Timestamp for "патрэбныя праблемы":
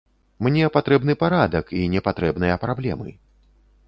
2.07-3.15